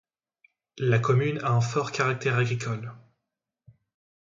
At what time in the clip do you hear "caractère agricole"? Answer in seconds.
1.91-2.91